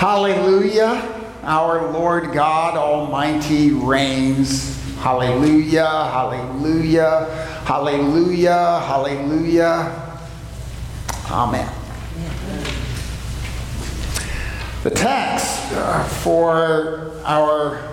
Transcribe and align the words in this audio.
Hallelujah. 0.00 1.26
Our 1.42 1.92
Lord 1.92 2.32
God 2.32 2.74
Almighty 2.74 3.72
reigns. 3.72 4.82
Hallelujah, 4.96 5.84
hallelujah, 5.84 7.26
hallelujah, 7.66 8.80
hallelujah. 8.86 10.18
Amen. 11.30 11.70
The 14.84 14.90
text 14.90 15.70
uh, 15.72 16.02
for 16.04 17.12
our 17.26 17.86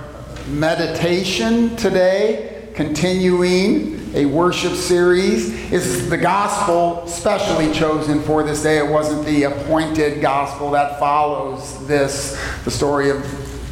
meditation 0.48 1.76
today, 1.76 2.70
continuing 2.74 3.97
a 4.18 4.26
worship 4.26 4.74
series. 4.74 5.72
is 5.72 6.10
the 6.10 6.18
gospel 6.18 7.06
specially 7.08 7.72
chosen 7.72 8.20
for 8.24 8.42
this 8.42 8.64
day. 8.64 8.80
It 8.80 8.90
wasn't 8.90 9.24
the 9.28 9.44
appointed 9.44 10.22
gospel 10.24 10.72
that 10.72 10.98
follows 10.98 11.86
this, 11.86 12.32
the 12.64 12.72
story 12.72 13.12
of 13.12 13.22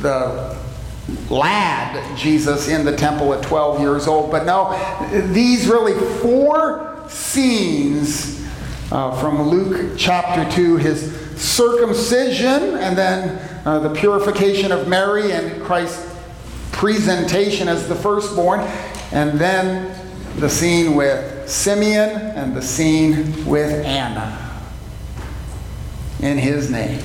the 0.04 0.56
lad 1.32 2.16
Jesus 2.16 2.68
in 2.68 2.86
the 2.86 2.96
temple 2.96 3.34
at 3.34 3.42
12 3.42 3.80
years 3.80 4.08
old. 4.08 4.30
But 4.30 4.46
no, 4.46 4.70
these 5.34 5.68
really 5.68 6.00
four 6.20 7.04
scenes 7.10 8.46
uh, 8.92 9.20
from 9.20 9.50
Luke 9.50 9.94
chapter 9.98 10.48
2 10.52 10.78
his 10.78 11.12
circumcision, 11.42 12.76
and 12.76 12.96
then 12.96 13.66
uh, 13.66 13.80
the 13.80 13.96
purification 13.96 14.72
of 14.72 14.88
Mary 14.88 15.32
and 15.32 15.64
Christ's 15.64 16.16
presentation 16.72 17.68
as 17.68 17.90
the 17.90 17.96
firstborn, 17.96 18.60
and 19.12 19.40
then 19.40 20.05
the 20.38 20.50
scene 20.50 20.96
with 20.96 21.50
Simeon 21.50 22.10
and 22.10 22.56
the 22.56 22.62
scene 22.62 23.46
with 23.46 23.72
Anna 23.86 24.62
in 26.20 26.38
his 26.38 26.70
name. 26.70 27.02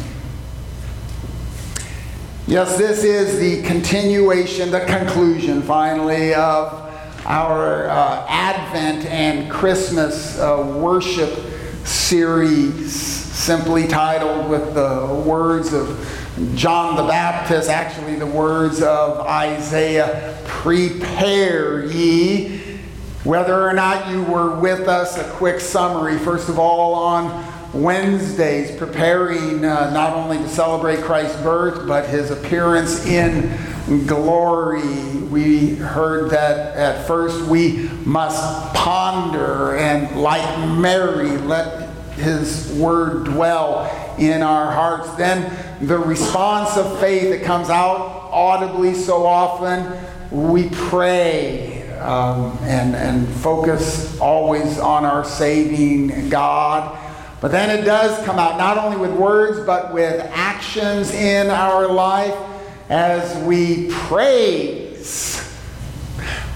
Yes, 2.48 2.76
this 2.76 3.04
is 3.04 3.38
the 3.38 3.62
continuation, 3.68 4.72
the 4.72 4.80
conclusion, 4.80 5.62
finally, 5.62 6.34
of 6.34 6.92
our 7.24 7.88
uh, 7.88 8.26
Advent 8.28 9.06
and 9.06 9.48
Christmas 9.48 10.36
uh, 10.40 10.76
worship 10.80 11.30
series, 11.84 12.92
simply 12.92 13.86
titled 13.86 14.50
with 14.50 14.74
the 14.74 15.22
words 15.24 15.72
of 15.72 15.96
John 16.56 16.96
the 16.96 17.04
Baptist, 17.04 17.70
actually, 17.70 18.16
the 18.16 18.26
words 18.26 18.82
of 18.82 19.20
Isaiah 19.20 20.36
Prepare 20.44 21.84
ye 21.84 22.59
whether 23.24 23.68
or 23.68 23.72
not 23.74 24.10
you 24.10 24.22
were 24.22 24.58
with 24.58 24.88
us, 24.88 25.18
a 25.18 25.24
quick 25.32 25.60
summary. 25.60 26.18
First 26.18 26.48
of 26.48 26.58
all, 26.58 26.94
on 26.94 27.44
Wednesdays, 27.74 28.76
preparing 28.76 29.64
uh, 29.64 29.90
not 29.92 30.14
only 30.14 30.38
to 30.38 30.48
celebrate 30.48 31.00
Christ's 31.00 31.40
birth, 31.42 31.86
but 31.86 32.08
his 32.08 32.30
appearance 32.30 33.04
in 33.06 33.54
glory. 34.06 34.82
We 35.30 35.74
heard 35.74 36.30
that 36.30 36.76
at 36.76 37.06
first 37.06 37.48
we 37.48 37.90
must 38.04 38.74
ponder 38.74 39.76
and, 39.76 40.20
like 40.20 40.68
Mary, 40.78 41.36
let 41.38 41.90
his 42.14 42.72
word 42.72 43.24
dwell 43.24 44.16
in 44.18 44.42
our 44.42 44.72
hearts. 44.72 45.10
Then 45.16 45.52
the 45.86 45.98
response 45.98 46.76
of 46.76 46.98
faith 47.00 47.30
that 47.30 47.44
comes 47.44 47.68
out 47.68 48.30
audibly 48.32 48.94
so 48.94 49.26
often, 49.26 49.98
we 50.30 50.68
pray 50.70 51.79
um, 52.00 52.56
and, 52.62 52.94
and 52.96 53.28
focus 53.36 54.18
always 54.18 54.78
on 54.78 55.04
our 55.04 55.24
saving 55.24 56.28
God. 56.28 56.98
But 57.40 57.52
then 57.52 57.76
it 57.76 57.84
does 57.84 58.24
come 58.24 58.38
out 58.38 58.58
not 58.58 58.76
only 58.78 58.98
with 58.98 59.12
words, 59.12 59.64
but 59.66 59.94
with 59.94 60.20
actions 60.32 61.12
in 61.12 61.48
our 61.48 61.86
life 61.88 62.36
as 62.88 63.42
we 63.44 63.88
praise. 63.90 65.46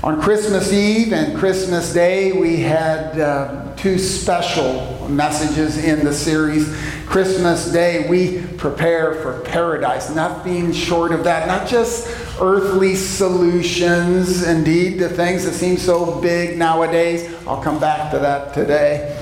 On 0.02 0.20
Christmas 0.20 0.72
Eve 0.72 1.14
and 1.14 1.38
Christmas 1.38 1.94
Day, 1.94 2.32
we 2.32 2.60
had 2.60 3.18
uh, 3.18 3.74
two 3.76 3.98
special 3.98 4.93
messages 5.08 5.82
in 5.82 6.04
the 6.04 6.12
series. 6.12 6.74
Christmas 7.06 7.70
Day, 7.70 8.08
we 8.08 8.42
prepare 8.56 9.14
for 9.16 9.40
paradise. 9.40 10.10
Nothing 10.10 10.72
short 10.72 11.12
of 11.12 11.24
that. 11.24 11.46
Not 11.46 11.68
just 11.68 12.08
earthly 12.40 12.94
solutions, 12.94 14.46
indeed, 14.46 14.98
the 14.98 15.08
things 15.08 15.44
that 15.44 15.52
seem 15.52 15.76
so 15.76 16.20
big 16.20 16.58
nowadays. 16.58 17.32
I'll 17.46 17.62
come 17.62 17.78
back 17.78 18.10
to 18.12 18.18
that 18.18 18.54
today. 18.54 19.20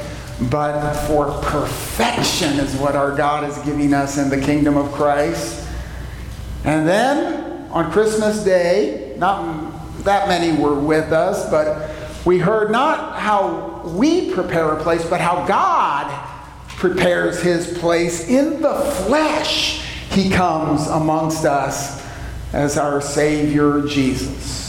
But 0.50 0.94
for 1.06 1.30
perfection 1.42 2.58
is 2.58 2.74
what 2.76 2.96
our 2.96 3.14
God 3.14 3.48
is 3.48 3.56
giving 3.58 3.94
us 3.94 4.18
in 4.18 4.28
the 4.28 4.40
kingdom 4.40 4.76
of 4.76 4.90
Christ. 4.92 5.68
And 6.64 6.86
then 6.86 7.70
on 7.70 7.90
Christmas 7.92 8.44
Day, 8.44 9.14
not 9.18 10.04
that 10.04 10.28
many 10.28 10.60
were 10.60 10.78
with 10.78 11.12
us, 11.12 11.48
but 11.50 11.90
we 12.24 12.38
heard 12.38 12.70
not 12.70 13.18
how 13.18 13.71
we 13.86 14.32
prepare 14.32 14.72
a 14.72 14.82
place, 14.82 15.04
but 15.04 15.20
how 15.20 15.46
God 15.46 16.28
prepares 16.68 17.42
his 17.42 17.78
place 17.78 18.28
in 18.28 18.60
the 18.60 18.74
flesh. 19.06 19.86
He 20.10 20.30
comes 20.30 20.86
amongst 20.88 21.44
us 21.44 22.04
as 22.52 22.76
our 22.76 23.00
Savior 23.00 23.82
Jesus. 23.82 24.62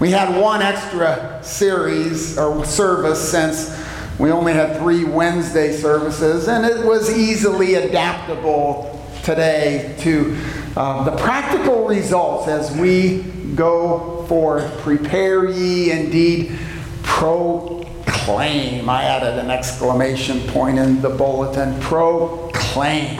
We 0.00 0.10
had 0.10 0.40
one 0.40 0.62
extra 0.62 1.40
series 1.42 2.38
or 2.38 2.64
service 2.64 3.30
since 3.30 3.76
we 4.18 4.30
only 4.30 4.52
had 4.52 4.76
three 4.78 5.04
Wednesday 5.04 5.72
services, 5.72 6.48
and 6.48 6.64
it 6.64 6.84
was 6.84 7.10
easily 7.16 7.74
adaptable 7.74 9.00
today 9.24 9.96
to 10.00 10.36
uh, 10.76 11.04
the 11.04 11.16
practical 11.16 11.86
results 11.86 12.48
as 12.48 12.76
we 12.76 13.22
go 13.54 14.24
forth. 14.28 14.78
Prepare 14.80 15.48
ye 15.48 15.90
indeed, 15.90 16.58
proclaim. 18.22 18.88
I 18.88 19.04
added 19.04 19.38
an 19.38 19.50
exclamation 19.50 20.40
point 20.48 20.78
in 20.78 21.00
the 21.02 21.10
bulletin. 21.10 21.78
Proclaim 21.80 23.18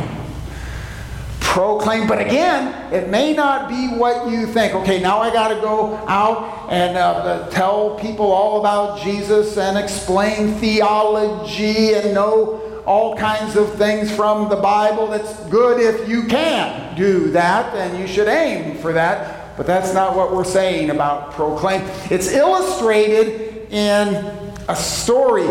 proclaim. 1.40 2.06
But 2.08 2.18
again, 2.18 2.90
it 2.94 3.10
may 3.10 3.34
not 3.34 3.68
be 3.68 3.88
what 3.88 4.30
you 4.30 4.46
think. 4.46 4.74
Okay, 4.74 5.02
now 5.02 5.18
I 5.18 5.30
got 5.30 5.48
to 5.48 5.56
go 5.56 5.96
out 6.08 6.70
and 6.72 6.96
uh, 6.96 7.50
tell 7.50 7.98
people 7.98 8.32
all 8.32 8.60
about 8.60 9.02
Jesus 9.02 9.58
and 9.58 9.76
explain 9.76 10.54
theology 10.54 11.92
and 11.92 12.14
know 12.14 12.82
all 12.86 13.14
kinds 13.19 13.56
of 13.56 13.74
things 13.74 14.10
from 14.10 14.48
the 14.48 14.56
Bible. 14.56 15.08
That's 15.08 15.38
good 15.50 15.78
if 15.78 16.08
you 16.08 16.24
can 16.24 16.96
do 16.96 17.30
that, 17.32 17.74
and 17.74 17.98
you 17.98 18.06
should 18.06 18.28
aim 18.28 18.78
for 18.78 18.94
that. 18.94 19.54
But 19.58 19.66
that's 19.66 19.92
not 19.92 20.16
what 20.16 20.34
we're 20.34 20.44
saying 20.44 20.88
about 20.88 21.32
proclaim. 21.32 21.82
It's 22.10 22.32
illustrated 22.32 23.70
in 23.70 24.41
a 24.68 24.76
story 24.76 25.46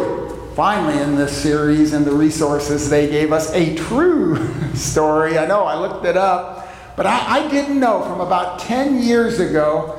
finally 0.56 1.02
in 1.02 1.16
this 1.16 1.36
series 1.36 1.94
and 1.94 2.06
the 2.06 2.12
resources 2.12 2.90
they 2.90 3.10
gave 3.10 3.32
us 3.32 3.52
a 3.54 3.76
true 3.76 4.38
story. 4.74 5.38
I 5.38 5.46
know 5.46 5.64
I 5.64 5.76
looked 5.76 6.06
it 6.06 6.18
up, 6.18 6.68
but 6.96 7.06
I, 7.06 7.46
I 7.46 7.50
didn't 7.50 7.80
know 7.80 8.02
from 8.04 8.20
about 8.20 8.60
10 8.60 9.02
years 9.02 9.40
ago. 9.40 9.98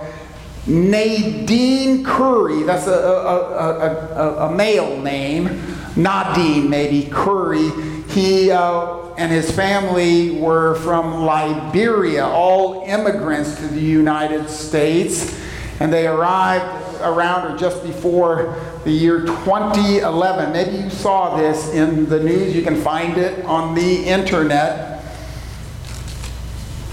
Nadine 0.67 2.05
Curry, 2.05 2.63
that's 2.63 2.87
a, 2.87 2.93
a, 2.93 4.15
a, 4.15 4.49
a, 4.49 4.55
male 4.55 4.97
name, 5.01 5.61
Nadine 5.97 6.71
maybe, 6.71 7.09
Curry. 7.11 7.71
He 8.09 8.53
uh, 8.53 9.03
and 9.17 9.33
his 9.33 9.51
family 9.51 10.39
were 10.39 10.77
from 10.77 11.25
Liberia, 11.25 12.27
all 12.27 12.85
immigrants 12.87 13.57
to 13.57 13.67
the 13.67 13.81
United 13.81 14.49
States, 14.49 15.37
and 15.81 15.93
they 15.93 16.07
arrived 16.07 16.82
around 17.03 17.53
or 17.53 17.59
just 17.59 17.83
before 17.83 18.59
the 18.85 18.91
year 18.91 19.21
2011. 19.21 20.53
Maybe 20.53 20.77
you 20.77 20.91
saw 20.91 21.37
this 21.37 21.73
in 21.73 22.09
the 22.09 22.23
news. 22.23 22.55
You 22.55 22.63
can 22.63 22.81
find 22.81 23.19
it 23.19 23.45
on 23.45 23.75
the 23.75 24.05
internet. 24.05 25.05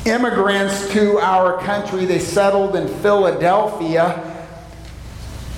Immigrants 0.05 0.91
to 0.93 1.19
our 1.19 1.59
country, 1.61 2.05
they 2.05 2.19
settled 2.19 2.75
in 2.75 2.87
Philadelphia. 3.01 4.25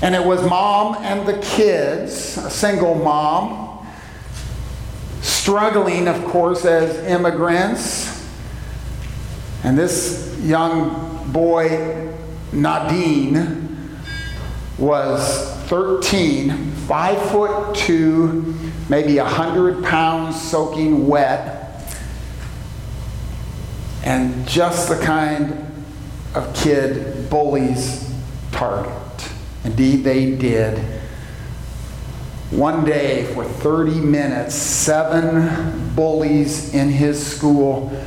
And 0.01 0.15
it 0.15 0.25
was 0.25 0.41
mom 0.49 0.95
and 1.03 1.27
the 1.27 1.37
kids, 1.39 2.37
a 2.37 2.49
single 2.49 2.95
mom, 2.95 3.87
struggling, 5.21 6.07
of 6.07 6.23
course, 6.25 6.65
as 6.65 6.97
immigrants. 7.05 8.27
And 9.63 9.77
this 9.77 10.39
young 10.41 11.31
boy, 11.31 12.11
Nadine, 12.51 13.70
was 14.77 15.53
13, 15.67 16.71
5 16.71 17.31
foot 17.31 17.75
2, 17.75 18.55
maybe 18.89 19.17
100 19.17 19.83
pounds 19.83 20.41
soaking 20.41 21.07
wet, 21.07 21.85
and 24.03 24.47
just 24.47 24.89
the 24.89 24.99
kind 24.99 25.65
of 26.33 26.53
kid 26.55 27.29
bullies 27.29 28.13
target. 28.51 28.93
Indeed, 29.63 30.03
they 30.03 30.35
did. 30.35 30.77
One 32.49 32.83
day, 32.83 33.33
for 33.33 33.45
30 33.45 34.01
minutes, 34.01 34.55
seven 34.55 35.93
bullies 35.95 36.73
in 36.73 36.89
his 36.89 37.25
school 37.25 37.97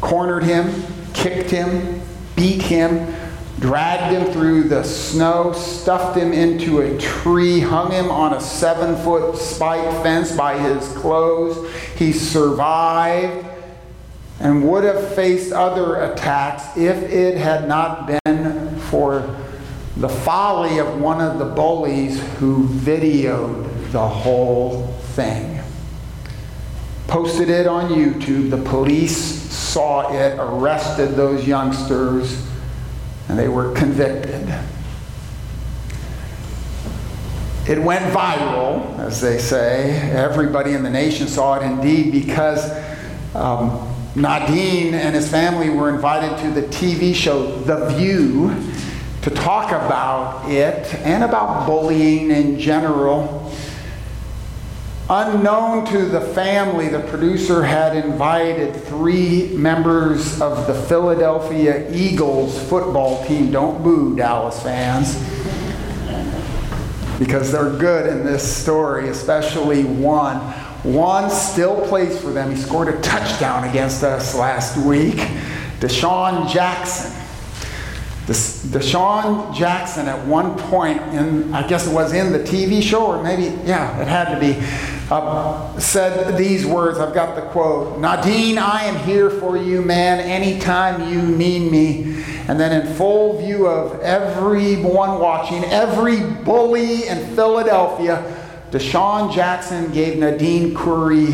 cornered 0.00 0.44
him, 0.44 0.72
kicked 1.12 1.50
him, 1.50 2.00
beat 2.36 2.62
him, 2.62 3.14
dragged 3.62 4.12
him 4.12 4.32
through 4.32 4.64
the 4.64 4.82
snow, 4.82 5.52
stuffed 5.52 6.18
him 6.18 6.32
into 6.32 6.80
a 6.80 6.98
tree, 6.98 7.60
hung 7.60 7.92
him 7.92 8.10
on 8.10 8.34
a 8.34 8.40
seven 8.40 8.96
foot 9.04 9.38
spike 9.38 10.02
fence 10.02 10.36
by 10.36 10.58
his 10.58 10.86
clothes. 10.98 11.72
He 11.96 12.12
survived 12.12 13.46
and 14.40 14.68
would 14.68 14.82
have 14.82 15.14
faced 15.14 15.52
other 15.52 15.94
attacks 16.02 16.76
if 16.76 16.96
it 17.04 17.38
had 17.38 17.68
not 17.68 18.10
been 18.24 18.78
for 18.90 19.34
the 19.96 20.08
folly 20.08 20.78
of 20.78 21.00
one 21.00 21.20
of 21.20 21.38
the 21.38 21.44
bullies 21.44 22.20
who 22.38 22.66
videoed 22.66 23.92
the 23.92 24.08
whole 24.08 24.88
thing. 25.14 25.60
Posted 27.06 27.48
it 27.48 27.68
on 27.68 27.90
YouTube. 27.90 28.50
The 28.50 28.56
police 28.56 29.16
saw 29.16 30.12
it, 30.12 30.36
arrested 30.40 31.14
those 31.14 31.46
youngsters, 31.46 32.42
and 33.28 33.38
they 33.38 33.48
were 33.48 33.72
convicted. 33.72 34.52
It 37.68 37.80
went 37.80 38.04
viral, 38.12 38.98
as 38.98 39.20
they 39.20 39.38
say. 39.38 40.10
Everybody 40.10 40.72
in 40.72 40.82
the 40.82 40.90
nation 40.90 41.28
saw 41.28 41.60
it 41.60 41.64
indeed 41.64 42.10
because 42.10 42.70
um, 43.36 43.88
Nadine 44.16 44.94
and 44.94 45.14
his 45.14 45.30
family 45.30 45.70
were 45.70 45.88
invited 45.88 46.36
to 46.42 46.50
the 46.50 46.66
TV 46.66 47.14
show 47.14 47.56
The 47.60 47.86
View 47.90 48.54
to 49.22 49.30
talk 49.30 49.70
about 49.70 50.50
it 50.50 50.92
and 50.96 51.22
about 51.22 51.66
bullying 51.66 52.32
in 52.32 52.58
general. 52.58 53.41
Unknown 55.14 55.84
to 55.84 56.06
the 56.06 56.22
family, 56.22 56.88
the 56.88 57.00
producer 57.00 57.62
had 57.62 57.94
invited 57.94 58.74
three 58.84 59.48
members 59.48 60.40
of 60.40 60.66
the 60.66 60.72
Philadelphia 60.72 61.86
Eagles 61.92 62.58
football 62.70 63.22
team. 63.26 63.50
Don't 63.50 63.82
boo, 63.82 64.16
Dallas 64.16 64.62
fans. 64.62 65.18
Because 67.18 67.52
they're 67.52 67.76
good 67.76 68.06
in 68.06 68.24
this 68.24 68.42
story, 68.42 69.10
especially 69.10 69.84
one. 69.84 70.38
One 70.82 71.28
still 71.28 71.86
plays 71.88 72.18
for 72.18 72.30
them. 72.30 72.50
He 72.50 72.56
scored 72.56 72.88
a 72.88 72.98
touchdown 73.02 73.68
against 73.68 74.02
us 74.02 74.34
last 74.34 74.78
week. 74.78 75.16
DeSean 75.80 76.50
Jackson. 76.50 77.12
DeSean 78.26 79.54
Jackson 79.54 80.08
at 80.08 80.26
one 80.26 80.56
point 80.56 81.02
in, 81.12 81.52
I 81.52 81.66
guess 81.66 81.86
it 81.86 81.92
was 81.92 82.14
in 82.14 82.32
the 82.32 82.38
TV 82.38 82.82
show, 82.82 83.08
or 83.08 83.22
maybe, 83.22 83.54
yeah, 83.66 84.00
it 84.00 84.08
had 84.08 84.32
to 84.32 84.40
be, 84.40 84.54
uh, 85.10 85.78
said 85.78 86.36
these 86.36 86.64
words. 86.64 86.98
I've 86.98 87.14
got 87.14 87.36
the 87.36 87.42
quote 87.42 87.98
Nadine, 87.98 88.58
I 88.58 88.84
am 88.84 88.96
here 89.04 89.30
for 89.30 89.56
you, 89.56 89.82
man, 89.82 90.20
anytime 90.20 91.12
you 91.12 91.22
need 91.22 91.70
me. 91.70 92.24
And 92.48 92.58
then, 92.58 92.72
in 92.72 92.94
full 92.94 93.38
view 93.38 93.68
of 93.68 94.00
everyone 94.00 95.20
watching, 95.20 95.64
every 95.64 96.20
bully 96.20 97.06
in 97.06 97.34
Philadelphia, 97.36 98.38
DeSean 98.70 99.32
Jackson 99.32 99.92
gave 99.92 100.18
Nadine 100.18 100.74
Curry 100.74 101.26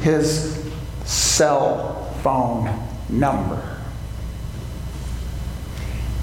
his 0.00 0.64
cell 1.04 2.12
phone 2.22 2.68
number. 3.08 3.76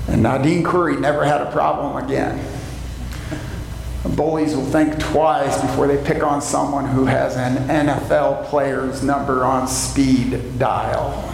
And 0.08 0.24
Nadine 0.24 0.64
Curry 0.64 0.98
never 0.98 1.24
had 1.24 1.42
a 1.42 1.52
problem 1.52 2.04
again. 2.04 2.44
Bullies 4.04 4.56
will 4.56 4.66
think 4.66 5.00
twice 5.00 5.62
before 5.62 5.88
they 5.88 6.04
pick 6.04 6.24
on 6.24 6.42
someone 6.42 6.86
who 6.86 7.06
has 7.06 7.38
an 7.38 7.56
NFL 7.70 8.46
player's 8.46 9.02
number 9.02 9.46
on 9.46 9.68
speed 9.68 10.60
dial. 10.60 11.30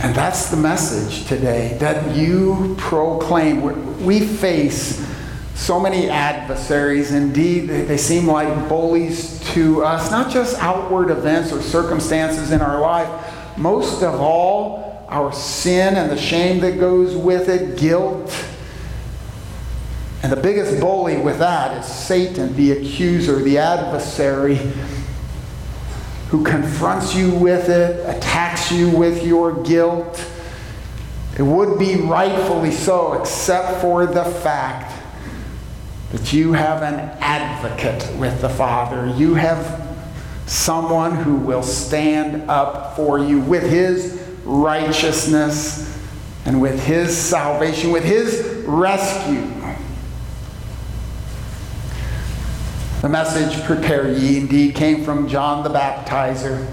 And 0.00 0.14
that's 0.14 0.50
the 0.50 0.56
message 0.56 1.26
today 1.26 1.76
that 1.80 2.14
you 2.14 2.76
proclaim. 2.78 4.04
We 4.04 4.20
face 4.20 5.04
so 5.56 5.80
many 5.80 6.08
adversaries. 6.08 7.10
Indeed, 7.10 7.62
they 7.66 7.96
seem 7.96 8.28
like 8.28 8.68
bullies 8.68 9.40
to 9.54 9.82
us, 9.82 10.12
not 10.12 10.30
just 10.30 10.56
outward 10.58 11.10
events 11.10 11.52
or 11.52 11.60
circumstances 11.60 12.52
in 12.52 12.60
our 12.60 12.80
life. 12.80 13.08
Most 13.58 14.04
of 14.04 14.20
all, 14.20 14.87
our 15.08 15.32
sin 15.32 15.96
and 15.96 16.10
the 16.10 16.18
shame 16.18 16.60
that 16.60 16.78
goes 16.78 17.16
with 17.16 17.48
it, 17.48 17.78
guilt. 17.78 18.46
And 20.22 20.32
the 20.32 20.36
biggest 20.36 20.80
bully 20.80 21.18
with 21.18 21.38
that 21.38 21.78
is 21.78 21.86
Satan, 21.86 22.54
the 22.56 22.72
accuser, 22.72 23.40
the 23.40 23.58
adversary 23.58 24.58
who 26.28 26.44
confronts 26.44 27.14
you 27.14 27.30
with 27.30 27.70
it, 27.70 28.04
attacks 28.06 28.70
you 28.70 28.90
with 28.90 29.24
your 29.24 29.62
guilt. 29.62 30.30
It 31.38 31.42
would 31.42 31.78
be 31.78 31.96
rightfully 31.96 32.72
so, 32.72 33.14
except 33.14 33.80
for 33.80 34.04
the 34.04 34.24
fact 34.24 34.92
that 36.10 36.32
you 36.32 36.52
have 36.52 36.82
an 36.82 36.96
advocate 37.20 38.14
with 38.16 38.40
the 38.40 38.48
Father. 38.48 39.06
You 39.16 39.34
have 39.34 39.86
someone 40.46 41.14
who 41.14 41.36
will 41.36 41.62
stand 41.62 42.50
up 42.50 42.96
for 42.96 43.18
you 43.18 43.40
with 43.40 43.62
his 43.62 44.17
righteousness 44.48 45.84
and 46.46 46.60
with 46.60 46.82
his 46.82 47.14
salvation, 47.14 47.92
with 47.92 48.04
his 48.04 48.64
rescue. 48.66 49.46
The 53.02 53.08
message, 53.08 53.62
prepare 53.64 54.10
ye, 54.10 54.38
indeed 54.38 54.74
came 54.74 55.04
from 55.04 55.28
John 55.28 55.62
the 55.62 55.70
Baptizer. 55.70 56.66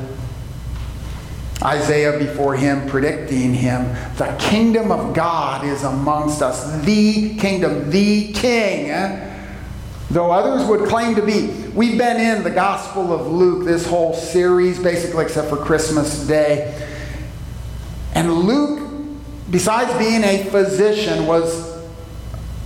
Isaiah 1.61 2.17
before 2.17 2.55
him 2.55 2.87
predicting 2.87 3.53
him, 3.53 3.95
the 4.17 4.35
kingdom 4.39 4.91
of 4.91 5.13
God 5.13 5.65
is 5.65 5.83
amongst 5.83 6.41
us. 6.41 6.81
The 6.83 7.35
kingdom, 7.35 7.89
the 7.89 8.31
king. 8.33 8.87
Though 10.09 10.31
others 10.31 10.65
would 10.67 10.87
claim 10.87 11.15
to 11.15 11.21
be. 11.21 11.47
We've 11.73 11.97
been 11.97 12.19
in 12.19 12.43
the 12.43 12.51
Gospel 12.51 13.11
of 13.11 13.27
Luke 13.27 13.65
this 13.65 13.85
whole 13.85 14.13
series, 14.13 14.81
basically, 14.81 15.25
except 15.25 15.49
for 15.49 15.57
Christmas 15.57 16.25
Day. 16.25 16.94
And 18.15 18.31
Luke, 18.31 18.79
besides 19.51 19.93
being 19.99 20.23
a 20.23 20.45
physician, 20.45 21.27
was 21.27 21.75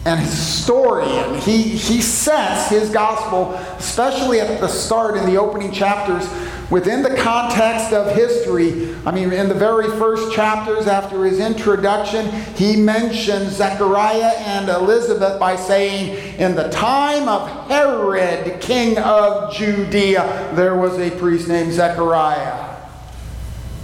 an 0.06 0.20
historian. 0.20 1.42
He, 1.42 1.64
he 1.64 2.02
sets 2.02 2.70
his 2.70 2.90
gospel, 2.90 3.54
especially 3.78 4.40
at 4.40 4.62
the 4.62 4.68
start 4.68 5.18
in 5.18 5.26
the 5.26 5.38
opening 5.38 5.72
chapters, 5.72 6.30
within 6.70 7.02
the 7.02 7.16
context 7.16 7.94
of 7.94 8.16
history. 8.16 8.96
I 9.06 9.12
mean, 9.12 9.34
in 9.34 9.50
the 9.50 9.56
very 9.56 9.88
first 9.98 10.34
chapters 10.34 10.88
after 10.88 11.26
his 11.26 11.40
introduction, 11.40 12.30
he 12.56 12.78
mentions 12.78 13.54
Zechariah 13.54 14.34
and 14.38 14.70
Elizabeth 14.70 15.40
by 15.40 15.56
saying, 15.56 16.38
In 16.40 16.56
the 16.56 16.70
time 16.70 17.28
of 17.28 17.68
Herod, 17.68 18.62
king 18.62 18.98
of 19.00 19.54
Judea, 19.54 20.52
there 20.54 20.76
was 20.76 20.98
a 21.00 21.10
priest 21.12 21.48
named 21.48 21.74
Zechariah. 21.74 22.69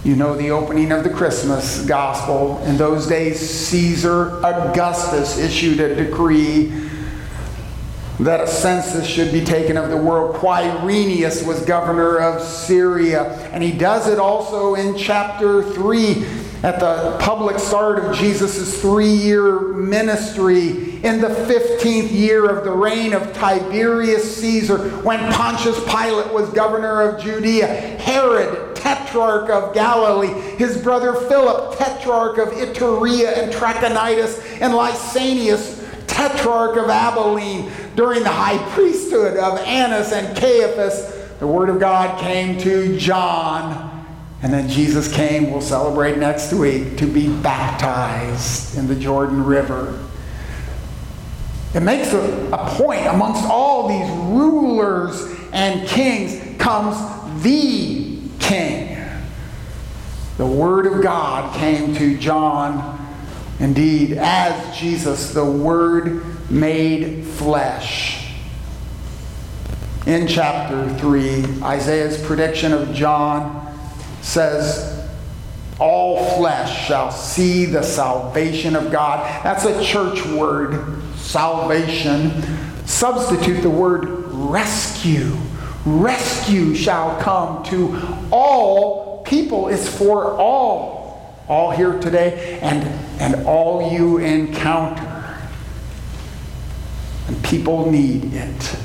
You 0.06 0.14
know 0.14 0.36
the 0.36 0.52
opening 0.52 0.92
of 0.92 1.02
the 1.02 1.10
Christmas 1.10 1.84
gospel. 1.84 2.62
In 2.62 2.76
those 2.76 3.08
days, 3.08 3.40
Caesar 3.40 4.36
Augustus 4.44 5.36
issued 5.36 5.80
a 5.80 5.96
decree 5.96 6.66
that 8.20 8.40
a 8.40 8.46
census 8.46 9.04
should 9.04 9.32
be 9.32 9.44
taken 9.44 9.76
of 9.76 9.90
the 9.90 9.96
world. 9.96 10.36
Quirinius 10.36 11.44
was 11.44 11.60
governor 11.62 12.18
of 12.18 12.40
Syria. 12.40 13.32
And 13.50 13.64
he 13.64 13.72
does 13.72 14.06
it 14.06 14.20
also 14.20 14.76
in 14.76 14.96
chapter 14.96 15.64
3 15.64 16.24
at 16.62 16.80
the 16.80 17.16
public 17.20 17.58
start 17.58 17.98
of 17.98 18.16
Jesus' 18.16 18.80
three 18.80 19.12
year 19.12 19.60
ministry 19.72 20.96
in 21.04 21.20
the 21.20 21.28
15th 21.28 22.10
year 22.10 22.48
of 22.48 22.64
the 22.64 22.70
reign 22.70 23.12
of 23.12 23.32
Tiberius 23.34 24.36
Caesar, 24.38 24.78
when 25.02 25.20
Pontius 25.32 25.78
Pilate 25.84 26.32
was 26.32 26.48
governor 26.50 27.02
of 27.02 27.22
Judea, 27.22 27.66
Herod, 27.66 28.74
tetrarch 28.74 29.50
of 29.50 29.74
Galilee, 29.74 30.32
his 30.56 30.78
brother 30.78 31.14
Philip, 31.14 31.76
tetrarch 31.78 32.38
of 32.38 32.48
Iturea 32.48 33.38
and 33.38 33.52
Trachonitis, 33.52 34.60
and 34.60 34.72
Lysanias, 34.72 35.84
tetrarch 36.06 36.76
of 36.78 36.88
Abilene, 36.88 37.70
during 37.94 38.22
the 38.22 38.30
high 38.30 38.58
priesthood 38.70 39.36
of 39.36 39.58
Annas 39.60 40.12
and 40.12 40.36
Caiaphas, 40.36 41.14
the 41.38 41.46
word 41.46 41.68
of 41.68 41.78
God 41.78 42.18
came 42.20 42.58
to 42.60 42.98
John 42.98 43.95
and 44.46 44.54
then 44.54 44.68
Jesus 44.68 45.12
came, 45.12 45.50
we'll 45.50 45.60
celebrate 45.60 46.18
next 46.18 46.52
week, 46.52 46.98
to 46.98 47.06
be 47.08 47.28
baptized 47.40 48.78
in 48.78 48.86
the 48.86 48.94
Jordan 48.94 49.44
River. 49.44 49.98
It 51.74 51.80
makes 51.80 52.12
a, 52.12 52.50
a 52.52 52.70
point 52.76 53.04
amongst 53.06 53.42
all 53.42 53.88
these 53.88 54.08
rulers 54.30 55.36
and 55.52 55.88
kings 55.88 56.60
comes 56.60 56.96
the 57.42 58.20
king. 58.38 59.04
The 60.36 60.46
Word 60.46 60.86
of 60.86 61.02
God 61.02 61.52
came 61.56 61.92
to 61.96 62.16
John. 62.16 63.04
Indeed, 63.58 64.12
as 64.16 64.78
Jesus, 64.78 65.32
the 65.32 65.44
Word 65.44 66.22
made 66.48 67.24
flesh. 67.24 68.32
in 70.06 70.28
chapter 70.28 70.88
3, 71.00 71.62
Isaiah's 71.64 72.24
prediction 72.24 72.72
of 72.72 72.94
John 72.94 73.65
says, 74.26 75.08
All 75.78 76.36
flesh 76.36 76.86
shall 76.86 77.10
see 77.12 77.64
the 77.64 77.82
salvation 77.82 78.74
of 78.74 78.90
God. 78.90 79.24
That's 79.44 79.64
a 79.64 79.82
church 79.82 80.24
word, 80.26 81.02
salvation. 81.16 82.42
Substitute 82.86 83.62
the 83.62 83.70
word 83.70 84.06
rescue. 84.32 85.36
Rescue 85.84 86.74
shall 86.74 87.20
come 87.20 87.62
to 87.64 87.96
all 88.32 89.22
people. 89.22 89.68
It's 89.68 89.88
for 89.88 90.34
all. 90.34 91.06
All 91.48 91.70
here 91.70 91.98
today 92.00 92.58
and, 92.60 92.82
and 93.20 93.46
all 93.46 93.92
you 93.92 94.18
encounter. 94.18 95.38
And 97.28 97.44
people 97.44 97.88
need 97.90 98.34
it. 98.34 98.76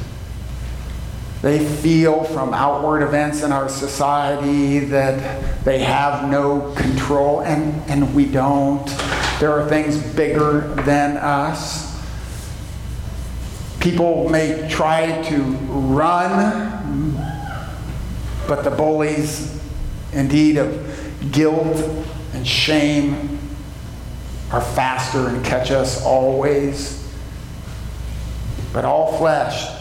They 1.42 1.66
feel 1.66 2.24
from 2.24 2.54
outward 2.54 3.02
events 3.02 3.42
in 3.42 3.52
our 3.52 3.68
society 3.68 4.80
that 4.80 5.64
they 5.66 5.80
have 5.80 6.30
no 6.30 6.72
control, 6.76 7.42
and, 7.42 7.82
and 7.90 8.14
we 8.14 8.26
don't. 8.26 8.86
There 9.40 9.52
are 9.52 9.68
things 9.68 9.98
bigger 10.14 10.62
than 10.84 11.18
us. 11.18 11.90
People 13.80 14.30
may 14.30 14.70
try 14.70 15.24
to 15.24 15.42
run, 15.42 17.16
but 18.48 18.64
the 18.64 18.70
bullies, 18.70 19.60
indeed, 20.14 20.58
of 20.58 21.32
guilt 21.32 21.84
and 22.34 22.48
shame 22.48 23.40
are 24.52 24.62
faster 24.62 25.28
and 25.28 25.44
catch 25.44 25.72
us 25.72 26.06
always. 26.06 27.00
But 28.74 28.86
all 28.86 29.18
flesh 29.18 29.81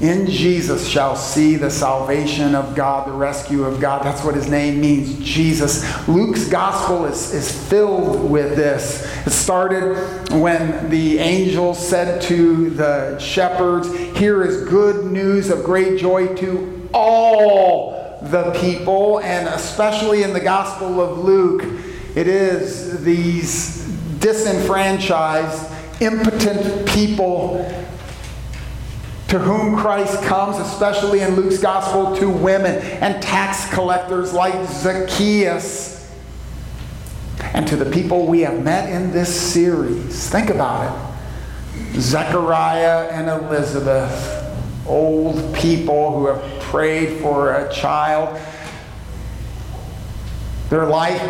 in 0.00 0.28
Jesus 0.28 0.86
shall 0.86 1.16
see 1.16 1.56
the 1.56 1.70
salvation 1.70 2.54
of 2.54 2.76
God, 2.76 3.08
the 3.08 3.12
rescue 3.12 3.64
of 3.64 3.80
God. 3.80 4.04
That's 4.04 4.24
what 4.24 4.36
his 4.36 4.48
name 4.48 4.80
means, 4.80 5.18
Jesus. 5.18 5.82
Luke's 6.06 6.48
gospel 6.48 7.04
is, 7.06 7.34
is 7.34 7.50
filled 7.68 8.30
with 8.30 8.54
this. 8.54 9.04
It 9.26 9.30
started 9.30 10.30
when 10.30 10.88
the 10.88 11.18
angel 11.18 11.74
said 11.74 12.22
to 12.22 12.70
the 12.70 13.18
shepherds, 13.18 13.92
Here 14.16 14.44
is 14.44 14.68
good 14.68 15.06
news 15.06 15.50
of 15.50 15.64
great 15.64 15.98
joy 15.98 16.32
to 16.36 16.88
all 16.94 18.20
the 18.22 18.52
people, 18.60 19.18
and 19.20 19.48
especially 19.48 20.22
in 20.22 20.32
the 20.32 20.40
gospel 20.40 21.00
of 21.00 21.18
Luke, 21.18 21.64
it 22.14 22.28
is 22.28 23.02
these 23.02 23.84
disenfranchised, 24.20 25.72
impotent 26.00 26.88
people 26.88 27.64
to 29.28 29.38
whom 29.38 29.76
Christ 29.76 30.22
comes, 30.22 30.56
especially 30.56 31.20
in 31.20 31.36
Luke's 31.36 31.58
gospel, 31.58 32.16
to 32.16 32.28
women 32.30 32.76
and 32.76 33.22
tax 33.22 33.70
collectors 33.72 34.32
like 34.32 34.66
Zacchaeus, 34.68 36.10
and 37.52 37.66
to 37.68 37.76
the 37.76 37.90
people 37.90 38.26
we 38.26 38.40
have 38.40 38.62
met 38.62 38.90
in 38.90 39.12
this 39.12 39.38
series. 39.52 40.28
Think 40.28 40.50
about 40.50 40.86
it 40.86 42.00
Zechariah 42.00 43.08
and 43.10 43.28
Elizabeth, 43.28 44.86
old 44.86 45.54
people 45.54 46.18
who 46.18 46.26
have 46.26 46.60
prayed 46.62 47.20
for 47.20 47.54
a 47.54 47.72
child. 47.72 48.40
Their 50.70 50.86
life 50.86 51.22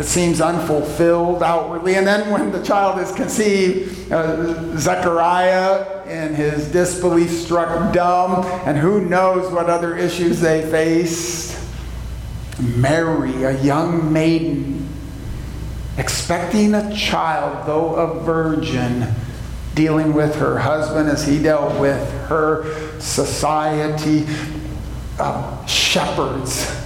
it 0.00 0.06
seems 0.06 0.40
unfulfilled 0.40 1.42
outwardly. 1.42 1.96
And 1.96 2.06
then 2.06 2.30
when 2.30 2.50
the 2.50 2.62
child 2.62 2.98
is 3.00 3.12
conceived, 3.12 4.10
uh, 4.10 4.74
Zechariah 4.78 6.06
in 6.08 6.34
his 6.34 6.72
disbelief 6.72 7.30
struck 7.30 7.92
dumb, 7.92 8.46
and 8.64 8.78
who 8.78 9.04
knows 9.04 9.52
what 9.52 9.68
other 9.68 9.94
issues 9.98 10.40
they 10.40 10.62
faced. 10.70 11.54
Mary, 12.58 13.44
a 13.44 13.62
young 13.62 14.10
maiden, 14.10 14.88
expecting 15.98 16.72
a 16.74 16.96
child, 16.96 17.66
though 17.66 17.94
a 17.96 18.20
virgin, 18.20 19.06
dealing 19.74 20.14
with 20.14 20.34
her 20.36 20.58
husband 20.58 21.10
as 21.10 21.26
he 21.26 21.42
dealt 21.42 21.78
with 21.78 22.10
her 22.28 22.98
society, 23.00 24.26
shepherds 25.66 26.79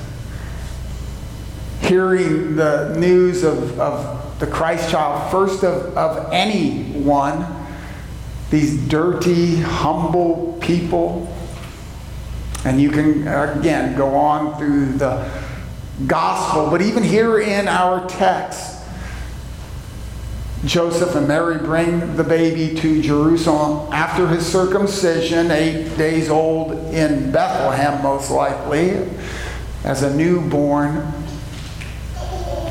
hearing 1.84 2.56
the 2.56 2.96
news 2.98 3.42
of, 3.42 3.78
of 3.78 4.38
the 4.38 4.46
Christ 4.46 4.90
child, 4.90 5.30
first 5.30 5.62
of, 5.62 5.96
of 5.96 6.32
anyone, 6.32 7.46
these 8.50 8.76
dirty, 8.88 9.56
humble 9.56 10.58
people. 10.60 11.32
And 12.64 12.80
you 12.80 12.90
can, 12.90 13.28
again, 13.28 13.96
go 13.96 14.14
on 14.14 14.58
through 14.58 14.94
the 14.94 15.30
gospel, 16.06 16.70
but 16.70 16.82
even 16.82 17.02
here 17.02 17.40
in 17.40 17.68
our 17.68 18.06
text, 18.08 18.82
Joseph 20.64 21.14
and 21.14 21.28
Mary 21.28 21.58
bring 21.58 22.16
the 22.16 22.24
baby 22.24 22.74
to 22.80 23.02
Jerusalem 23.02 23.92
after 23.92 24.26
his 24.26 24.46
circumcision, 24.46 25.50
eight 25.50 25.94
days 25.98 26.30
old 26.30 26.72
in 26.94 27.30
Bethlehem, 27.30 28.02
most 28.02 28.30
likely, 28.30 29.06
as 29.84 30.02
a 30.02 30.16
newborn 30.16 31.23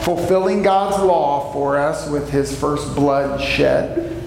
fulfilling 0.03 0.63
God's 0.63 1.01
law 1.03 1.51
for 1.53 1.77
us 1.77 2.09
with 2.09 2.29
his 2.29 2.57
first 2.57 2.93
blood 2.95 3.41
shed 3.41 4.23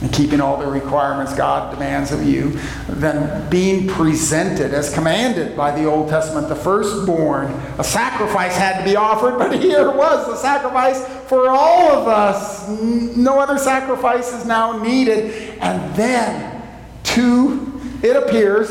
and 0.00 0.12
keeping 0.12 0.40
all 0.40 0.56
the 0.56 0.66
requirements 0.66 1.34
God 1.34 1.74
demands 1.74 2.10
of 2.10 2.24
you, 2.24 2.58
then 2.88 3.48
being 3.50 3.86
presented 3.86 4.72
as 4.72 4.92
commanded 4.94 5.56
by 5.56 5.72
the 5.72 5.84
Old 5.84 6.08
Testament, 6.08 6.48
the 6.48 6.56
firstborn, 6.56 7.46
a 7.78 7.84
sacrifice 7.84 8.56
had 8.56 8.78
to 8.78 8.84
be 8.84 8.96
offered, 8.96 9.38
but 9.38 9.60
here 9.60 9.90
was 9.90 10.26
the 10.26 10.36
sacrifice 10.36 11.04
for 11.28 11.48
all 11.48 11.90
of 11.90 12.08
us. 12.08 12.66
No 12.68 13.38
other 13.38 13.58
sacrifice 13.58 14.32
is 14.32 14.46
now 14.46 14.82
needed. 14.82 15.58
And 15.60 15.94
then, 15.94 16.62
two, 17.02 17.78
it 18.02 18.16
appears, 18.16 18.70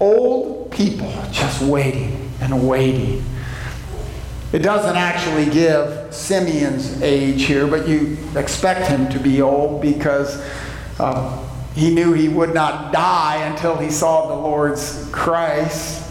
old 0.00 0.72
people 0.72 1.12
just 1.30 1.62
waiting 1.62 2.32
and 2.40 2.66
waiting 2.66 3.24
it 4.52 4.58
doesn't 4.58 4.96
actually 4.96 5.46
give 5.46 6.14
Simeon's 6.14 7.00
age 7.00 7.44
here, 7.44 7.66
but 7.66 7.88
you 7.88 8.18
expect 8.36 8.86
him 8.88 9.08
to 9.08 9.18
be 9.18 9.40
old 9.40 9.80
because 9.80 10.44
uh, 10.98 11.42
he 11.74 11.94
knew 11.94 12.12
he 12.12 12.28
would 12.28 12.52
not 12.52 12.92
die 12.92 13.36
until 13.46 13.76
he 13.76 13.90
saw 13.90 14.28
the 14.28 14.34
Lord's 14.34 15.08
Christ. 15.10 16.06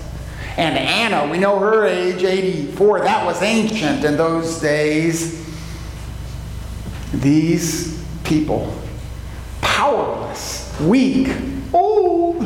And 0.58 0.78
Anna, 0.78 1.32
we 1.32 1.38
know 1.38 1.60
her 1.60 1.86
age, 1.86 2.24
84. 2.24 3.02
That 3.02 3.26
was 3.26 3.42
ancient 3.44 4.04
in 4.04 4.18
those 4.18 4.60
days. 4.60 5.40
These 7.14 8.04
people, 8.24 8.76
powerless, 9.62 10.76
weak, 10.82 11.30
old, 11.74 12.46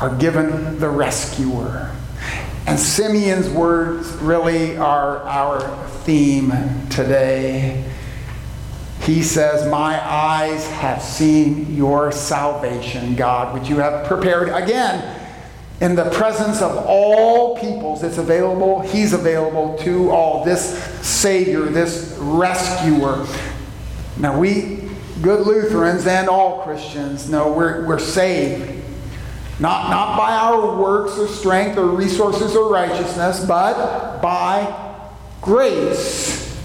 are 0.00 0.14
given 0.16 0.78
the 0.78 0.88
rescuer. 0.88 1.94
And 2.68 2.78
Simeon's 2.78 3.48
words 3.48 4.12
really 4.16 4.76
are 4.76 5.22
our 5.22 5.88
theme 6.00 6.52
today. 6.90 7.82
He 9.04 9.22
says, 9.22 9.66
My 9.70 9.98
eyes 10.06 10.66
have 10.72 11.00
seen 11.00 11.74
your 11.74 12.12
salvation, 12.12 13.16
God, 13.16 13.58
which 13.58 13.70
you 13.70 13.76
have 13.76 14.06
prepared 14.06 14.50
again 14.50 15.18
in 15.80 15.94
the 15.94 16.10
presence 16.10 16.60
of 16.60 16.76
all 16.86 17.56
peoples. 17.56 18.02
It's 18.02 18.18
available, 18.18 18.82
He's 18.82 19.14
available 19.14 19.78
to 19.78 20.10
all. 20.10 20.44
This 20.44 20.84
Savior, 21.00 21.62
this 21.62 22.18
rescuer. 22.18 23.26
Now, 24.18 24.38
we, 24.38 24.90
good 25.22 25.46
Lutherans 25.46 26.06
and 26.06 26.28
all 26.28 26.64
Christians, 26.64 27.30
know 27.30 27.50
we're, 27.50 27.86
we're 27.86 27.98
saved 27.98 28.78
not, 29.60 29.90
not 29.90 30.16
by 30.16 30.32
our 30.32 30.76
works 30.76 31.18
or 31.18 31.26
strength 31.26 31.78
or 31.78 31.86
resources 31.86 32.54
or 32.54 32.70
righteousness, 32.72 33.44
but 33.44 34.20
by 34.20 34.96
grace 35.42 36.56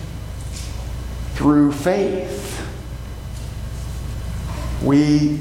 through 1.33 1.71
faith. 1.71 2.41
We 4.83 5.39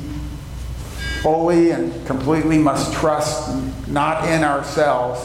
fully 1.20 1.70
and 1.72 2.06
completely 2.06 2.58
must 2.58 2.94
trust 2.94 3.54
not 3.86 4.26
in 4.28 4.42
ourselves, 4.42 5.24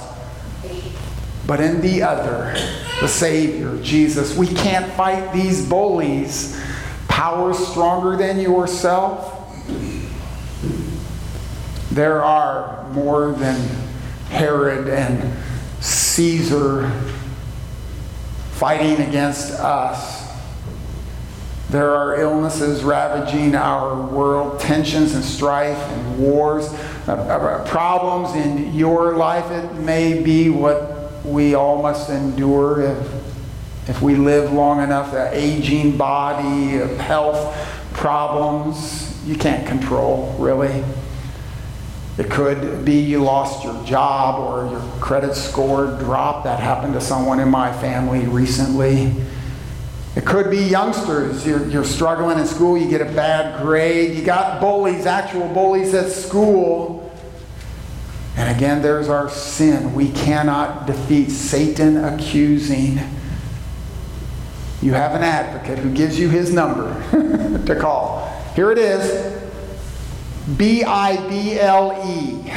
but 1.45 1.61
in 1.61 1.79
the 1.79 2.03
other, 2.03 2.53
the 2.99 3.07
Savior, 3.07 3.81
Jesus. 3.81 4.35
We 4.35 4.47
can't 4.47 4.91
fight 4.93 5.33
these 5.33 5.67
bullies. 5.67 6.61
powers 7.07 7.57
stronger 7.57 8.15
than 8.15 8.39
yourself 8.39 9.36
there 11.97 12.23
are 12.23 12.87
more 12.91 13.31
than 13.31 13.59
Herod 14.29 14.87
and 14.87 15.33
Caesar 15.81 16.91
fighting 18.51 19.03
against 19.07 19.53
us. 19.53 20.31
There 21.71 21.89
are 21.95 22.21
illnesses 22.21 22.83
ravaging 22.83 23.55
our 23.55 23.99
world, 23.99 24.59
tensions 24.59 25.15
and 25.15 25.25
strife 25.25 25.75
and 25.75 26.19
wars, 26.19 26.71
uh, 27.07 27.13
uh, 27.13 27.67
problems 27.67 28.35
in 28.45 28.75
your 28.75 29.15
life. 29.15 29.49
It 29.49 29.73
may 29.79 30.21
be 30.21 30.51
what 30.51 31.25
we 31.25 31.55
all 31.55 31.81
must 31.81 32.11
endure 32.11 32.91
if, 32.91 33.89
if 33.89 34.01
we 34.03 34.15
live 34.15 34.53
long 34.53 34.83
enough. 34.83 35.15
An 35.15 35.33
aging 35.33 35.97
body, 35.97 36.77
health 36.97 37.55
problems 37.93 39.19
you 39.25 39.35
can't 39.35 39.65
control, 39.65 40.35
really. 40.37 40.83
It 42.17 42.31
could 42.31 42.83
be 42.83 42.99
you 42.99 43.23
lost 43.23 43.63
your 43.63 43.83
job 43.85 44.39
or 44.39 44.71
your 44.71 44.81
credit 44.99 45.35
score 45.35 45.85
dropped. 45.99 46.45
That 46.45 46.59
happened 46.59 46.93
to 46.93 47.01
someone 47.01 47.39
in 47.39 47.49
my 47.49 47.71
family 47.79 48.25
recently. 48.25 49.13
It 50.15 50.25
could 50.25 50.49
be 50.49 50.57
youngsters. 50.57 51.45
You're, 51.45 51.67
you're 51.67 51.83
struggling 51.83 52.39
in 52.39 52.47
school, 52.47 52.75
you 52.75 52.89
get 52.89 53.01
a 53.01 53.05
bad 53.13 53.61
grade, 53.61 54.17
you 54.17 54.23
got 54.23 54.59
bullies, 54.59 55.05
actual 55.05 55.47
bullies 55.49 55.93
at 55.93 56.11
school. 56.11 57.03
And 58.35 58.55
again, 58.55 58.81
there's 58.81 59.09
our 59.09 59.29
sin. 59.29 59.93
We 59.93 60.11
cannot 60.11 60.87
defeat 60.87 61.29
Satan 61.29 61.97
accusing. 61.97 62.99
You 64.81 64.93
have 64.93 65.13
an 65.13 65.21
advocate 65.21 65.77
who 65.77 65.93
gives 65.93 66.19
you 66.19 66.29
his 66.29 66.51
number 66.51 66.95
to 67.67 67.75
call. 67.75 68.27
Here 68.55 68.71
it 68.71 68.79
is 68.79 69.36
B 70.55 70.83
I 70.83 71.27
B 71.27 71.59
L 71.59 72.01
E. 72.05 72.53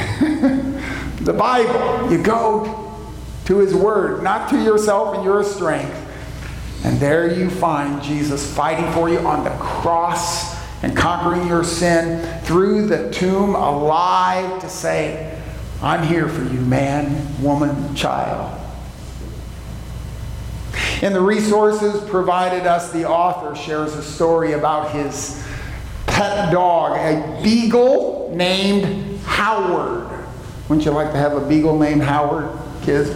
The 1.21 1.33
Bible. 1.33 2.11
You 2.11 2.21
go 2.23 2.97
to 3.45 3.57
his 3.59 3.75
word, 3.75 4.23
not 4.23 4.49
to 4.49 4.63
yourself 4.63 5.15
and 5.15 5.23
your 5.23 5.43
strength. 5.43 5.95
And 6.83 6.99
there 6.99 7.31
you 7.31 7.47
find 7.49 8.01
Jesus 8.01 8.51
fighting 8.55 8.91
for 8.91 9.07
you 9.07 9.19
on 9.19 9.43
the 9.43 9.51
cross 9.51 10.55
and 10.83 10.97
conquering 10.97 11.47
your 11.47 11.63
sin 11.63 12.41
through 12.41 12.87
the 12.87 13.11
tomb, 13.11 13.53
alive 13.53 14.59
to 14.61 14.69
say, 14.69 15.39
I'm 15.83 16.01
here 16.07 16.27
for 16.27 16.41
you, 16.41 16.59
man, 16.61 17.41
woman, 17.41 17.93
child. 17.93 18.57
In 21.03 21.13
the 21.13 21.21
resources 21.21 22.07
provided 22.09 22.65
us, 22.65 22.91
the 22.91 23.07
author 23.07 23.55
shares 23.55 23.93
a 23.93 24.01
story 24.01 24.53
about 24.53 24.91
his 24.91 25.43
pet 26.21 26.51
dog, 26.51 26.97
a 26.97 27.41
beagle 27.41 28.31
named 28.35 29.19
Howard. 29.21 30.23
Wouldn't 30.69 30.85
you 30.85 30.91
like 30.91 31.11
to 31.13 31.17
have 31.17 31.35
a 31.35 31.47
beagle 31.47 31.79
named 31.79 32.03
Howard, 32.03 32.47
kids? 32.83 33.09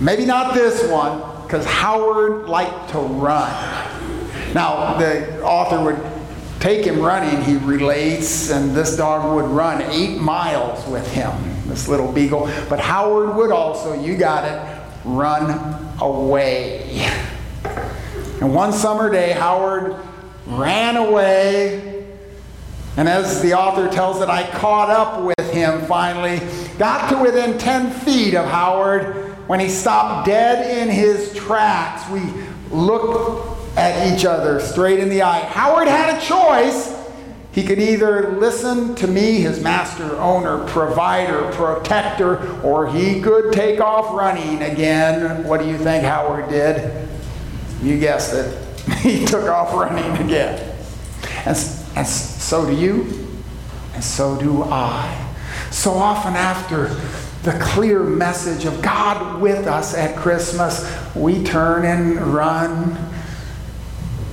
Maybe 0.00 0.24
not 0.24 0.54
this 0.54 0.88
one, 0.88 1.42
because 1.42 1.66
Howard 1.66 2.48
liked 2.48 2.90
to 2.90 3.00
run. 3.00 3.50
Now, 4.54 4.96
the 4.98 5.42
author 5.42 5.82
would 5.82 6.00
take 6.60 6.86
him 6.86 7.00
running, 7.00 7.42
he 7.42 7.56
relates, 7.56 8.50
and 8.50 8.70
this 8.70 8.96
dog 8.96 9.34
would 9.34 9.50
run 9.50 9.82
eight 9.90 10.18
miles 10.18 10.86
with 10.86 11.10
him, 11.12 11.32
this 11.66 11.88
little 11.88 12.12
beagle. 12.12 12.46
But 12.68 12.78
Howard 12.78 13.34
would 13.34 13.50
also, 13.50 14.00
you 14.00 14.16
got 14.16 14.44
it, 14.44 14.82
run 15.04 15.50
away. 16.00 17.10
And 18.40 18.54
one 18.54 18.72
summer 18.72 19.10
day, 19.10 19.32
Howard 19.32 19.96
ran 20.46 20.96
away. 20.96 22.06
And 22.96 23.08
as 23.08 23.42
the 23.42 23.54
author 23.54 23.88
tells 23.88 24.22
it, 24.22 24.28
I 24.28 24.48
caught 24.50 24.90
up 24.90 25.22
with 25.22 25.52
him 25.52 25.84
finally, 25.86 26.40
got 26.78 27.10
to 27.10 27.22
within 27.22 27.58
10 27.58 27.90
feet 27.90 28.34
of 28.34 28.46
Howard 28.46 29.26
when 29.46 29.60
he 29.60 29.68
stopped 29.68 30.26
dead 30.26 30.82
in 30.82 30.92
his 30.92 31.32
tracks, 31.34 32.08
we 32.10 32.20
looked 32.70 33.78
at 33.78 34.12
each 34.12 34.24
other 34.24 34.60
straight 34.60 34.98
in 34.98 35.08
the 35.08 35.22
eye. 35.22 35.40
Howard 35.40 35.86
had 35.86 36.18
a 36.18 36.24
choice. 36.24 36.94
He 37.52 37.62
could 37.62 37.78
either 37.78 38.32
listen 38.32 38.94
to 38.96 39.06
me, 39.06 39.40
his 39.40 39.62
master, 39.62 40.16
owner, 40.16 40.66
provider, 40.66 41.50
protector, 41.52 42.60
or 42.62 42.92
he 42.92 43.20
could 43.20 43.52
take 43.52 43.80
off 43.80 44.14
running 44.14 44.62
again. 44.62 45.44
What 45.44 45.60
do 45.60 45.68
you 45.68 45.78
think 45.78 46.04
Howard 46.04 46.50
did? 46.50 47.08
You 47.82 47.98
guessed 47.98 48.34
it. 48.34 48.65
He 49.16 49.24
took 49.24 49.48
off 49.48 49.72
running 49.72 50.26
again. 50.26 50.58
And, 51.44 51.56
and 51.94 52.06
so 52.06 52.66
do 52.66 52.74
you, 52.74 53.28
and 53.94 54.02
so 54.02 54.36
do 54.36 54.64
I. 54.64 55.32
So 55.70 55.92
often 55.92 56.34
after 56.34 56.88
the 57.44 57.56
clear 57.62 58.02
message 58.02 58.64
of 58.64 58.82
God 58.82 59.40
with 59.40 59.68
us 59.68 59.94
at 59.94 60.16
Christmas, 60.16 60.92
we 61.14 61.44
turn 61.44 61.84
and 61.84 62.20
run. 62.34 62.98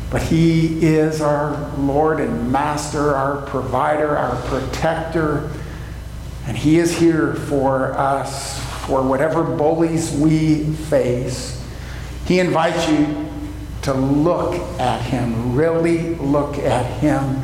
But 0.09 0.23
He 0.23 0.83
is 0.83 1.21
our 1.21 1.71
Lord 1.77 2.19
and 2.19 2.51
Master, 2.51 3.13
our 3.13 3.43
provider, 3.43 4.17
our 4.17 4.41
protector. 4.47 5.51
And 6.47 6.57
He 6.57 6.79
is 6.79 6.97
here 6.97 7.35
for 7.35 7.93
us, 7.93 8.59
for 8.87 9.03
whatever 9.03 9.43
bullies 9.43 10.11
we 10.13 10.63
face. 10.73 11.63
He 12.25 12.39
invites 12.39 12.89
you 12.89 13.32
to 13.83 13.93
look 13.93 14.55
at 14.79 15.01
Him, 15.01 15.55
really 15.55 16.15
look 16.15 16.57
at 16.57 16.85
Him, 16.99 17.41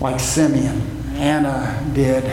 like 0.00 0.20
Simeon, 0.20 0.80
Anna 1.14 1.90
did. 1.94 2.24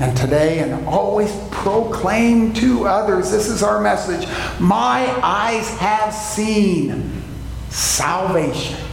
And 0.00 0.16
today 0.16 0.58
and 0.58 0.86
always 0.86 1.34
proclaim 1.50 2.52
to 2.54 2.86
others 2.86 3.30
this 3.30 3.48
is 3.48 3.62
our 3.62 3.80
message 3.80 4.28
my 4.58 5.06
eyes 5.22 5.68
have 5.78 6.12
seen 6.12 7.22
salvation 7.70 8.83